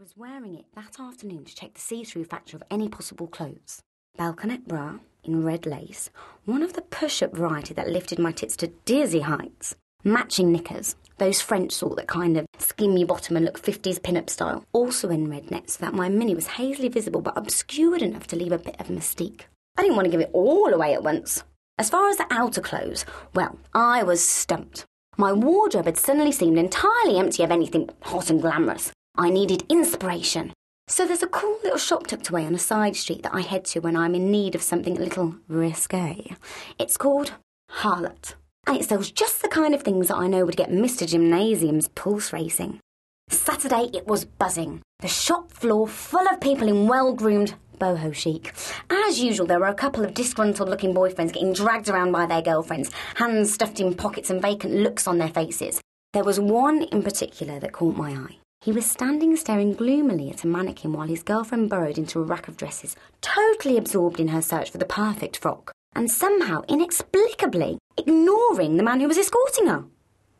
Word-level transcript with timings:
was 0.00 0.16
wearing 0.16 0.54
it 0.54 0.64
that 0.74 0.98
afternoon 0.98 1.44
to 1.44 1.54
check 1.54 1.74
the 1.74 1.80
see 1.80 2.02
through 2.04 2.24
factor 2.24 2.56
of 2.56 2.62
any 2.70 2.88
possible 2.88 3.26
clothes. 3.26 3.82
Balconette 4.18 4.66
bra 4.66 4.94
in 5.24 5.44
red 5.44 5.66
lace, 5.66 6.08
one 6.46 6.62
of 6.62 6.72
the 6.72 6.80
push 6.80 7.22
up 7.22 7.36
variety 7.36 7.74
that 7.74 7.90
lifted 7.90 8.18
my 8.18 8.32
tits 8.32 8.56
to 8.56 8.68
dizzy 8.86 9.20
heights. 9.20 9.76
Matching 10.02 10.50
knickers, 10.50 10.96
those 11.18 11.42
French 11.42 11.72
sort 11.72 11.96
that 11.96 12.06
kind 12.06 12.38
of 12.38 12.46
skim 12.56 12.96
your 12.96 13.08
bottom 13.08 13.36
and 13.36 13.44
look 13.44 13.60
50s 13.60 14.02
pin-up 14.02 14.30
style, 14.30 14.64
also 14.72 15.10
in 15.10 15.28
red 15.28 15.50
net 15.50 15.68
so 15.68 15.84
that 15.84 15.92
my 15.92 16.08
mini 16.08 16.34
was 16.34 16.46
hazily 16.46 16.88
visible 16.88 17.20
but 17.20 17.36
obscured 17.36 18.00
enough 18.00 18.26
to 18.28 18.36
leave 18.36 18.52
a 18.52 18.58
bit 18.58 18.80
of 18.80 18.86
mystique. 18.86 19.42
I 19.76 19.82
didn't 19.82 19.96
want 19.96 20.06
to 20.06 20.10
give 20.10 20.22
it 20.22 20.30
all 20.32 20.72
away 20.72 20.94
at 20.94 21.02
once. 21.02 21.44
As 21.78 21.90
far 21.90 22.08
as 22.08 22.16
the 22.16 22.26
outer 22.30 22.62
clothes, 22.62 23.04
well, 23.34 23.58
I 23.74 24.02
was 24.02 24.26
stumped. 24.26 24.86
My 25.18 25.34
wardrobe 25.34 25.84
had 25.84 25.98
suddenly 25.98 26.32
seemed 26.32 26.56
entirely 26.56 27.18
empty 27.18 27.42
of 27.42 27.50
anything 27.50 27.90
hot 28.00 28.30
and 28.30 28.40
glamorous. 28.40 28.92
I 29.16 29.30
needed 29.30 29.64
inspiration. 29.68 30.52
So 30.88 31.06
there's 31.06 31.22
a 31.22 31.28
cool 31.28 31.58
little 31.62 31.78
shop 31.78 32.06
tucked 32.06 32.30
away 32.30 32.46
on 32.46 32.54
a 32.54 32.58
side 32.58 32.96
street 32.96 33.22
that 33.22 33.34
I 33.34 33.42
head 33.42 33.64
to 33.66 33.80
when 33.80 33.96
I'm 33.96 34.14
in 34.14 34.30
need 34.30 34.54
of 34.54 34.62
something 34.62 34.96
a 34.96 35.00
little 35.00 35.36
risque. 35.48 36.34
It's 36.78 36.96
called 36.96 37.34
Harlot 37.70 38.34
and 38.66 38.76
it 38.76 38.88
sells 38.88 39.10
just 39.10 39.42
the 39.42 39.48
kind 39.48 39.74
of 39.74 39.82
things 39.82 40.08
that 40.08 40.16
I 40.16 40.26
know 40.26 40.44
would 40.44 40.56
get 40.56 40.70
Mr. 40.70 41.06
Gymnasium's 41.06 41.88
pulse 41.88 42.32
racing. 42.32 42.80
Saturday 43.28 43.90
it 43.94 44.06
was 44.06 44.24
buzzing, 44.24 44.82
the 44.98 45.08
shop 45.08 45.52
floor 45.52 45.86
full 45.86 46.26
of 46.28 46.40
people 46.40 46.68
in 46.68 46.88
well 46.88 47.12
groomed 47.12 47.54
boho 47.78 48.14
chic. 48.14 48.52
As 48.90 49.20
usual, 49.20 49.46
there 49.46 49.60
were 49.60 49.66
a 49.66 49.74
couple 49.74 50.04
of 50.04 50.14
disgruntled 50.14 50.68
looking 50.68 50.94
boyfriends 50.94 51.32
getting 51.32 51.52
dragged 51.52 51.88
around 51.88 52.12
by 52.12 52.26
their 52.26 52.42
girlfriends, 52.42 52.90
hands 53.14 53.52
stuffed 53.54 53.80
in 53.80 53.94
pockets 53.94 54.30
and 54.30 54.42
vacant 54.42 54.74
looks 54.74 55.06
on 55.06 55.18
their 55.18 55.28
faces. 55.28 55.80
There 56.12 56.24
was 56.24 56.40
one 56.40 56.82
in 56.82 57.02
particular 57.02 57.60
that 57.60 57.72
caught 57.72 57.96
my 57.96 58.10
eye. 58.10 58.39
He 58.62 58.72
was 58.72 58.84
standing 58.84 59.36
staring 59.36 59.72
gloomily 59.72 60.30
at 60.30 60.44
a 60.44 60.46
mannequin 60.46 60.92
while 60.92 61.06
his 61.06 61.22
girlfriend 61.22 61.70
burrowed 61.70 61.96
into 61.96 62.20
a 62.20 62.24
rack 62.24 62.46
of 62.46 62.58
dresses, 62.58 62.94
totally 63.22 63.78
absorbed 63.78 64.20
in 64.20 64.28
her 64.28 64.42
search 64.42 64.70
for 64.70 64.78
the 64.78 64.84
perfect 64.84 65.38
frock 65.38 65.72
and 65.94 66.10
somehow, 66.10 66.62
inexplicably, 66.68 67.78
ignoring 67.96 68.76
the 68.76 68.82
man 68.82 69.00
who 69.00 69.08
was 69.08 69.18
escorting 69.18 69.66
her. 69.66 69.84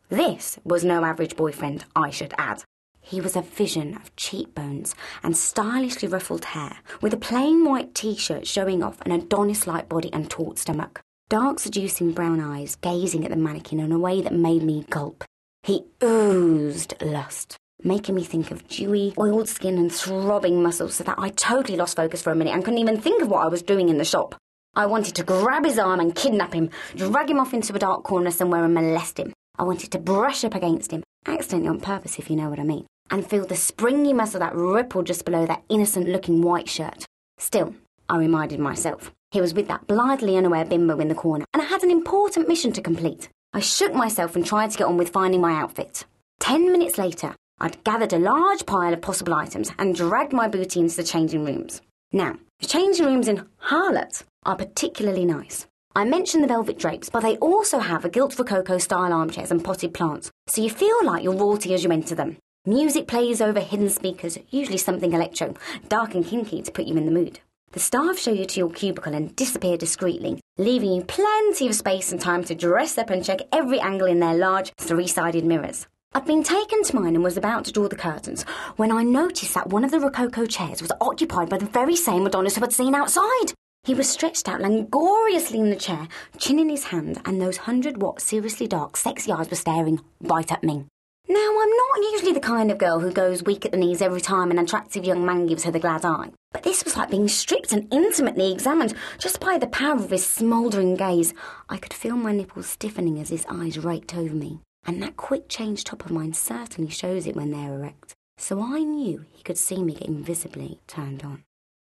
This 0.09 0.59
was 0.63 0.83
no 0.83 1.03
average 1.03 1.35
boyfriend, 1.35 1.85
I 1.95 2.09
should 2.09 2.33
add. 2.37 2.63
He 3.01 3.19
was 3.19 3.35
a 3.35 3.41
vision 3.41 3.95
of 3.95 4.15
cheekbones 4.15 4.95
and 5.23 5.35
stylishly 5.35 6.07
ruffled 6.07 6.45
hair, 6.45 6.77
with 7.01 7.13
a 7.13 7.17
plain 7.17 7.65
white 7.65 7.95
t 7.95 8.15
shirt 8.15 8.45
showing 8.45 8.83
off 8.83 9.01
an 9.01 9.11
Adonis 9.11 9.65
like 9.65 9.89
body 9.89 10.11
and 10.13 10.29
taut 10.29 10.59
stomach. 10.59 11.01
Dark, 11.29 11.59
seducing 11.59 12.11
brown 12.11 12.39
eyes 12.39 12.75
gazing 12.75 13.25
at 13.25 13.31
the 13.31 13.37
mannequin 13.37 13.79
in 13.79 13.91
a 13.91 13.99
way 13.99 14.21
that 14.21 14.33
made 14.33 14.63
me 14.63 14.85
gulp. 14.89 15.23
He 15.63 15.85
oozed 16.03 16.93
lust, 17.01 17.57
making 17.83 18.15
me 18.15 18.23
think 18.23 18.51
of 18.51 18.67
dewy, 18.67 19.13
oiled 19.17 19.49
skin 19.49 19.77
and 19.77 19.91
throbbing 19.91 20.61
muscles 20.61 20.95
so 20.95 21.03
that 21.03 21.19
I 21.19 21.29
totally 21.29 21.77
lost 21.77 21.95
focus 21.95 22.21
for 22.21 22.31
a 22.31 22.35
minute 22.35 22.53
and 22.53 22.63
couldn't 22.63 22.79
even 22.79 22.99
think 22.99 23.21
of 23.21 23.29
what 23.29 23.43
I 23.43 23.47
was 23.47 23.61
doing 23.61 23.89
in 23.89 23.97
the 23.97 24.05
shop. 24.05 24.35
I 24.75 24.85
wanted 24.85 25.15
to 25.15 25.23
grab 25.23 25.65
his 25.65 25.77
arm 25.77 25.99
and 25.99 26.15
kidnap 26.15 26.53
him, 26.53 26.69
drag 26.95 27.29
him 27.29 27.39
off 27.39 27.53
into 27.53 27.75
a 27.75 27.79
dark 27.79 28.03
corner 28.03 28.31
somewhere 28.31 28.63
and 28.63 28.73
molest 28.73 29.19
him. 29.19 29.33
I 29.57 29.63
wanted 29.63 29.91
to 29.91 29.99
brush 29.99 30.43
up 30.43 30.55
against 30.55 30.91
him, 30.91 31.03
accidentally 31.25 31.69
on 31.69 31.81
purpose, 31.81 32.17
if 32.17 32.29
you 32.29 32.35
know 32.35 32.49
what 32.49 32.59
I 32.59 32.63
mean, 32.63 32.85
and 33.09 33.29
feel 33.29 33.45
the 33.45 33.55
springy 33.55 34.13
muscle 34.13 34.39
that 34.39 34.55
rippled 34.55 35.07
just 35.07 35.25
below 35.25 35.45
that 35.45 35.63
innocent 35.69 36.07
looking 36.07 36.41
white 36.41 36.69
shirt. 36.69 37.05
Still, 37.37 37.75
I 38.07 38.17
reminded 38.17 38.59
myself, 38.59 39.11
he 39.31 39.41
was 39.41 39.53
with 39.53 39.67
that 39.67 39.87
blithely 39.87 40.37
unaware 40.37 40.65
bimbo 40.65 40.99
in 40.99 41.09
the 41.09 41.15
corner, 41.15 41.45
and 41.53 41.61
I 41.61 41.65
had 41.65 41.83
an 41.83 41.91
important 41.91 42.47
mission 42.47 42.71
to 42.73 42.81
complete. 42.81 43.29
I 43.53 43.59
shook 43.59 43.93
myself 43.93 44.37
and 44.37 44.45
tried 44.45 44.71
to 44.71 44.77
get 44.77 44.87
on 44.87 44.97
with 44.97 45.09
finding 45.09 45.41
my 45.41 45.53
outfit. 45.53 46.05
Ten 46.39 46.71
minutes 46.71 46.97
later, 46.97 47.35
I'd 47.61 47.83
gathered 47.83 48.11
a 48.11 48.17
large 48.17 48.65
pile 48.65 48.91
of 48.91 49.01
possible 49.01 49.35
items 49.35 49.71
and 49.77 49.93
dragged 49.93 50.33
my 50.33 50.47
booty 50.47 50.79
into 50.79 50.95
the 50.95 51.03
changing 51.03 51.45
rooms. 51.45 51.79
Now, 52.11 52.37
the 52.59 52.65
changing 52.65 53.05
rooms 53.05 53.27
in 53.27 53.45
Harlot 53.67 54.23
are 54.47 54.55
particularly 54.55 55.25
nice. 55.25 55.67
I 55.95 56.03
mentioned 56.05 56.43
the 56.43 56.47
velvet 56.47 56.79
drapes, 56.79 57.09
but 57.09 57.19
they 57.19 57.37
also 57.37 57.77
have 57.77 58.03
a 58.03 58.09
gilt 58.09 58.39
rococo 58.39 58.79
style 58.79 59.13
armchairs 59.13 59.51
and 59.51 59.63
potted 59.63 59.93
plants, 59.93 60.31
so 60.47 60.63
you 60.63 60.71
feel 60.71 61.05
like 61.05 61.23
you're 61.23 61.35
royalty 61.35 61.75
as 61.75 61.83
you 61.83 61.91
enter 61.91 62.15
them. 62.15 62.37
Music 62.65 63.07
plays 63.07 63.41
over 63.41 63.59
hidden 63.59 63.89
speakers, 63.89 64.39
usually 64.49 64.77
something 64.77 65.13
electro, 65.13 65.53
dark 65.87 66.15
and 66.15 66.25
kinky 66.25 66.63
to 66.63 66.71
put 66.71 66.85
you 66.85 66.97
in 66.97 67.05
the 67.05 67.11
mood. 67.11 67.41
The 67.73 67.79
staff 67.79 68.17
show 68.17 68.33
you 68.33 68.45
to 68.45 68.59
your 68.59 68.71
cubicle 68.71 69.13
and 69.13 69.35
disappear 69.35 69.77
discreetly, 69.77 70.39
leaving 70.57 70.93
you 70.93 71.03
plenty 71.03 71.67
of 71.67 71.75
space 71.75 72.11
and 72.11 72.19
time 72.19 72.43
to 72.45 72.55
dress 72.55 72.97
up 72.97 73.11
and 73.11 73.23
check 73.23 73.41
every 73.51 73.79
angle 73.79 74.07
in 74.07 74.19
their 74.19 74.35
large, 74.35 74.71
three 74.77 75.07
sided 75.07 75.45
mirrors. 75.45 75.85
I'd 76.13 76.25
been 76.25 76.43
taken 76.43 76.83
to 76.83 76.95
mine 76.97 77.15
and 77.15 77.23
was 77.23 77.37
about 77.37 77.63
to 77.65 77.71
draw 77.71 77.87
the 77.87 77.95
curtains 77.95 78.43
when 78.75 78.91
I 78.91 79.01
noticed 79.01 79.53
that 79.53 79.69
one 79.69 79.85
of 79.85 79.91
the 79.91 79.99
Rococo 79.99 80.45
chairs 80.45 80.81
was 80.81 80.91
occupied 80.99 81.47
by 81.47 81.57
the 81.57 81.65
very 81.65 81.95
same 81.95 82.25
Adonis 82.25 82.55
who 82.55 82.61
had 82.61 82.73
seen 82.73 82.93
outside. 82.93 83.53
He 83.85 83.93
was 83.93 84.09
stretched 84.09 84.49
out 84.49 84.59
languorously 84.59 85.59
in 85.59 85.69
the 85.69 85.75
chair, 85.77 86.09
chin 86.37 86.59
in 86.59 86.67
his 86.67 86.83
hand, 86.83 87.21
and 87.23 87.41
those 87.41 87.57
hundred 87.57 88.01
watt, 88.01 88.19
seriously 88.19 88.67
dark, 88.67 88.97
sexy 88.97 89.31
eyes 89.31 89.49
were 89.49 89.55
staring 89.55 90.01
right 90.19 90.51
at 90.51 90.65
me. 90.65 90.85
Now, 91.29 91.37
I'm 91.39 91.69
not 91.69 92.11
usually 92.11 92.33
the 92.33 92.41
kind 92.41 92.71
of 92.71 92.77
girl 92.77 92.99
who 92.99 93.13
goes 93.13 93.43
weak 93.43 93.65
at 93.65 93.71
the 93.71 93.77
knees 93.77 94.01
every 94.01 94.19
time 94.19 94.51
an 94.51 94.59
attractive 94.59 95.05
young 95.05 95.25
man 95.25 95.45
gives 95.45 95.63
her 95.63 95.71
the 95.71 95.79
glad 95.79 96.03
eye, 96.03 96.31
but 96.51 96.63
this 96.63 96.83
was 96.83 96.97
like 96.97 97.09
being 97.09 97.29
stripped 97.29 97.71
and 97.71 97.87
intimately 97.93 98.51
examined 98.51 98.95
just 99.17 99.39
by 99.39 99.57
the 99.57 99.67
power 99.67 99.95
of 99.95 100.09
his 100.09 100.25
smouldering 100.25 100.95
gaze. 100.95 101.33
I 101.69 101.77
could 101.77 101.93
feel 101.93 102.17
my 102.17 102.33
nipples 102.33 102.67
stiffening 102.67 103.17
as 103.17 103.29
his 103.29 103.45
eyes 103.49 103.79
raked 103.79 104.13
over 104.13 104.35
me, 104.35 104.59
and 104.85 105.01
that 105.01 105.17
quick 105.17 105.47
change 105.47 105.83
top 105.83 106.05
of 106.05 106.11
mine 106.11 106.33
certainly 106.33 106.89
shows 106.89 107.27
it 107.27 107.35
when 107.35 107.51
they're 107.51 107.73
erect, 107.73 108.13
so 108.37 108.61
I 108.61 108.79
knew 108.79 109.25
he 109.31 109.43
could 109.43 109.57
see 109.57 109.83
me 109.83 109.93
getting 109.93 110.23
visibly 110.23 110.79
turned 110.87 111.23
on. 111.23 111.43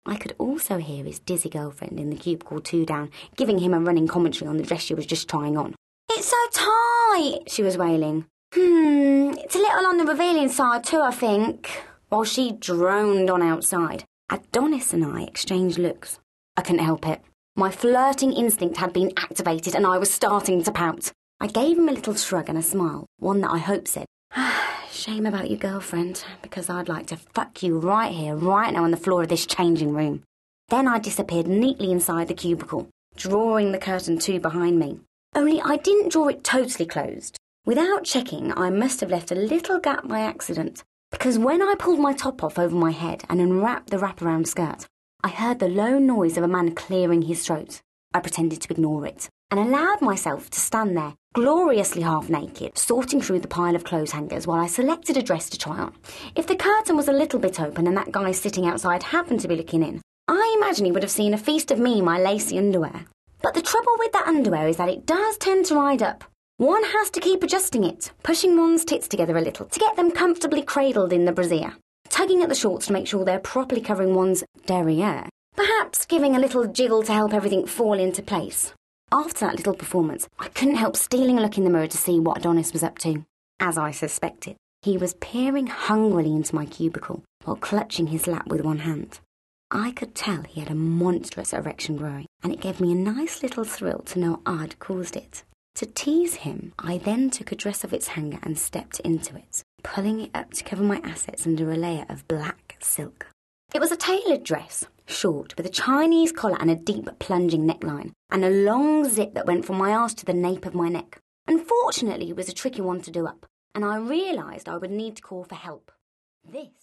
I 0.04 0.16
could 0.16 0.34
also 0.38 0.78
hear 0.78 1.04
his 1.04 1.20
dizzy 1.20 1.48
girlfriend 1.48 2.00
in 2.00 2.10
the 2.10 2.16
cubicle 2.16 2.60
two 2.60 2.84
down 2.84 3.10
giving 3.36 3.58
him 3.58 3.72
a 3.72 3.80
running 3.80 4.08
commentary 4.08 4.48
on 4.48 4.56
the 4.56 4.64
dress 4.64 4.82
she 4.82 4.94
was 4.94 5.06
just 5.06 5.28
trying 5.28 5.56
on. 5.56 5.74
It's 6.10 6.26
so 6.26 6.36
tight, 6.52 7.48
she 7.48 7.62
was 7.62 7.78
wailing. 7.78 8.26
Hmm, 8.52 9.32
it's 9.38 9.54
a 9.54 9.58
little 9.58 9.86
on 9.86 9.98
the 9.98 10.04
revealing 10.04 10.48
side 10.48 10.84
too, 10.84 11.00
I 11.00 11.12
think. 11.12 11.70
While 12.08 12.24
she 12.24 12.52
droned 12.52 13.30
on 13.30 13.40
outside, 13.42 14.04
Adonis 14.28 14.92
and 14.92 15.04
I 15.04 15.22
exchanged 15.22 15.78
looks. 15.78 16.18
I 16.56 16.62
couldn't 16.62 16.84
help 16.84 17.06
it. 17.06 17.22
My 17.56 17.70
flirting 17.70 18.32
instinct 18.32 18.78
had 18.78 18.92
been 18.92 19.12
activated 19.16 19.74
and 19.74 19.86
I 19.86 19.98
was 19.98 20.10
starting 20.10 20.62
to 20.64 20.72
pout. 20.72 21.12
I 21.42 21.48
gave 21.48 21.76
him 21.76 21.88
a 21.88 21.92
little 21.92 22.14
shrug 22.14 22.48
and 22.48 22.56
a 22.56 22.62
smile, 22.62 23.06
one 23.18 23.40
that 23.40 23.50
I 23.50 23.58
hope 23.58 23.88
said, 23.88 24.06
ah, 24.36 24.86
Shame 24.92 25.26
about 25.26 25.50
your 25.50 25.58
girlfriend, 25.58 26.22
because 26.40 26.70
I'd 26.70 26.88
like 26.88 27.08
to 27.08 27.16
fuck 27.16 27.64
you 27.64 27.80
right 27.80 28.12
here, 28.12 28.36
right 28.36 28.72
now 28.72 28.84
on 28.84 28.92
the 28.92 28.96
floor 28.96 29.22
of 29.22 29.28
this 29.28 29.44
changing 29.44 29.92
room. 29.92 30.22
Then 30.68 30.86
I 30.86 31.00
disappeared 31.00 31.48
neatly 31.48 31.90
inside 31.90 32.28
the 32.28 32.34
cubicle, 32.34 32.88
drawing 33.16 33.72
the 33.72 33.80
curtain 33.80 34.20
to 34.20 34.38
behind 34.38 34.78
me. 34.78 35.00
Only 35.34 35.60
I 35.60 35.78
didn't 35.78 36.12
draw 36.12 36.28
it 36.28 36.44
totally 36.44 36.86
closed. 36.86 37.36
Without 37.66 38.04
checking, 38.04 38.56
I 38.56 38.70
must 38.70 39.00
have 39.00 39.10
left 39.10 39.32
a 39.32 39.34
little 39.34 39.80
gap 39.80 40.06
by 40.06 40.20
accident, 40.20 40.84
because 41.10 41.40
when 41.40 41.60
I 41.60 41.74
pulled 41.76 41.98
my 41.98 42.12
top 42.12 42.44
off 42.44 42.56
over 42.56 42.76
my 42.76 42.92
head 42.92 43.24
and 43.28 43.40
unwrapped 43.40 43.90
the 43.90 43.96
wraparound 43.96 44.46
skirt, 44.46 44.86
I 45.24 45.28
heard 45.30 45.58
the 45.58 45.66
low 45.66 45.98
noise 45.98 46.36
of 46.36 46.44
a 46.44 46.48
man 46.48 46.76
clearing 46.76 47.22
his 47.22 47.44
throat. 47.44 47.80
I 48.14 48.20
pretended 48.20 48.60
to 48.60 48.72
ignore 48.72 49.06
it 49.06 49.28
and 49.52 49.60
allowed 49.60 50.00
myself 50.00 50.48
to 50.48 50.58
stand 50.58 50.96
there, 50.96 51.12
gloriously 51.34 52.00
half 52.00 52.30
naked, 52.30 52.76
sorting 52.76 53.20
through 53.20 53.38
the 53.38 53.46
pile 53.46 53.76
of 53.76 53.84
clothes 53.84 54.10
hangers 54.10 54.46
while 54.46 54.58
I 54.58 54.66
selected 54.66 55.18
a 55.18 55.22
dress 55.22 55.50
to 55.50 55.58
try 55.58 55.76
on. 55.76 55.94
If 56.34 56.46
the 56.46 56.56
curtain 56.56 56.96
was 56.96 57.08
a 57.08 57.12
little 57.12 57.38
bit 57.38 57.60
open 57.60 57.86
and 57.86 57.94
that 57.98 58.10
guy 58.10 58.32
sitting 58.32 58.66
outside 58.66 59.02
happened 59.02 59.40
to 59.40 59.48
be 59.48 59.56
looking 59.56 59.82
in, 59.82 60.00
I 60.26 60.56
imagine 60.56 60.86
he 60.86 60.92
would 60.92 61.02
have 61.02 61.12
seen 61.12 61.34
a 61.34 61.38
feast 61.38 61.70
of 61.70 61.78
me 61.78 61.98
in 61.98 62.04
my 62.04 62.18
lacy 62.18 62.56
underwear. 62.56 63.04
But 63.42 63.52
the 63.52 63.60
trouble 63.60 63.92
with 63.98 64.12
that 64.12 64.26
underwear 64.26 64.68
is 64.68 64.78
that 64.78 64.88
it 64.88 65.04
does 65.04 65.36
tend 65.36 65.66
to 65.66 65.74
ride 65.74 66.02
up. 66.02 66.24
One 66.56 66.84
has 66.84 67.10
to 67.10 67.20
keep 67.20 67.42
adjusting 67.42 67.84
it, 67.84 68.10
pushing 68.22 68.56
one's 68.56 68.86
tits 68.86 69.06
together 69.06 69.36
a 69.36 69.42
little 69.42 69.66
to 69.66 69.80
get 69.80 69.96
them 69.96 70.12
comfortably 70.12 70.62
cradled 70.62 71.12
in 71.12 71.26
the 71.26 71.32
brassiere, 71.32 71.76
tugging 72.08 72.42
at 72.42 72.48
the 72.48 72.54
shorts 72.54 72.86
to 72.86 72.94
make 72.94 73.06
sure 73.06 73.26
they're 73.26 73.38
properly 73.38 73.82
covering 73.82 74.14
one's 74.14 74.44
derriere, 74.64 75.28
perhaps 75.56 76.06
giving 76.06 76.34
a 76.34 76.40
little 76.40 76.66
jiggle 76.66 77.02
to 77.02 77.12
help 77.12 77.34
everything 77.34 77.66
fall 77.66 77.98
into 77.98 78.22
place. 78.22 78.72
After 79.12 79.40
that 79.40 79.56
little 79.56 79.74
performance, 79.74 80.26
I 80.38 80.48
couldn't 80.48 80.76
help 80.76 80.96
stealing 80.96 81.36
a 81.36 81.42
look 81.42 81.58
in 81.58 81.64
the 81.64 81.70
mirror 81.70 81.86
to 81.86 81.98
see 81.98 82.18
what 82.18 82.38
Adonis 82.38 82.72
was 82.72 82.82
up 82.82 82.96
to. 83.00 83.26
As 83.60 83.76
I 83.76 83.90
suspected, 83.90 84.56
he 84.80 84.96
was 84.96 85.12
peering 85.20 85.66
hungrily 85.66 86.32
into 86.32 86.54
my 86.54 86.64
cubicle 86.64 87.22
while 87.44 87.56
clutching 87.56 88.06
his 88.06 88.26
lap 88.26 88.46
with 88.46 88.62
one 88.62 88.78
hand. 88.78 89.20
I 89.70 89.90
could 89.90 90.14
tell 90.14 90.44
he 90.44 90.60
had 90.60 90.70
a 90.70 90.74
monstrous 90.74 91.52
erection 91.52 91.98
growing, 91.98 92.24
and 92.42 92.54
it 92.54 92.62
gave 92.62 92.80
me 92.80 92.92
a 92.92 92.94
nice 92.94 93.42
little 93.42 93.64
thrill 93.64 93.98
to 94.06 94.18
know 94.18 94.40
I'd 94.46 94.78
caused 94.78 95.16
it. 95.16 95.44
To 95.74 95.84
tease 95.84 96.36
him, 96.36 96.72
I 96.78 96.96
then 96.96 97.28
took 97.28 97.52
a 97.52 97.56
dress 97.56 97.84
off 97.84 97.92
its 97.92 98.08
hanger 98.08 98.38
and 98.42 98.58
stepped 98.58 98.98
into 99.00 99.36
it, 99.36 99.62
pulling 99.82 100.20
it 100.20 100.30
up 100.32 100.54
to 100.54 100.64
cover 100.64 100.82
my 100.82 101.02
assets 101.04 101.46
under 101.46 101.70
a 101.70 101.76
layer 101.76 102.06
of 102.08 102.26
black 102.28 102.78
silk. 102.80 103.26
It 103.74 103.80
was 103.80 103.92
a 103.92 103.96
tailored 103.96 104.44
dress, 104.44 104.86
short, 105.06 105.56
with 105.56 105.66
a 105.66 105.70
Chinese 105.70 106.32
collar 106.32 106.56
and 106.60 106.70
a 106.70 106.76
deep 106.76 107.08
plunging 107.18 107.66
neckline, 107.66 108.12
and 108.30 108.44
a 108.44 108.50
long 108.50 109.08
zip 109.08 109.34
that 109.34 109.46
went 109.46 109.64
from 109.64 109.78
my 109.78 109.92
arse 109.92 110.14
to 110.14 110.24
the 110.24 110.34
nape 110.34 110.66
of 110.66 110.74
my 110.74 110.88
neck. 110.88 111.20
Unfortunately, 111.46 112.30
it 112.30 112.36
was 112.36 112.48
a 112.48 112.54
tricky 112.54 112.82
one 112.82 113.00
to 113.02 113.10
do 113.10 113.26
up, 113.26 113.46
and 113.74 113.84
I 113.84 113.96
realised 113.96 114.68
I 114.68 114.76
would 114.76 114.90
need 114.90 115.16
to 115.16 115.22
call 115.22 115.44
for 115.44 115.54
help. 115.54 115.90
This 116.44 116.81